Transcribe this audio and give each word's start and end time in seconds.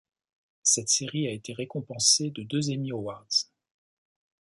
Cette 0.63 0.89
série 0.89 1.27
a 1.27 1.31
été 1.31 1.53
récompensée 1.53 2.31
de 2.31 2.41
deux 2.41 2.71
Emmy 2.73 2.89
Awards. 2.91 3.27